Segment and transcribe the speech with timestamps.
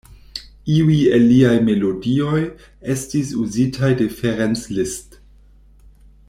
[0.75, 2.39] Iuj el liaj melodioj
[2.95, 5.21] estis uzitaj de Ferenc Liszt.